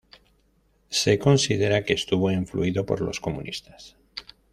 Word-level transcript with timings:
Se 0.89 1.19
considera 1.19 1.83
que 1.85 1.93
estuvo 1.93 2.31
influido 2.31 2.87
por 2.87 3.01
los 3.01 3.19
comunistas. 3.19 3.97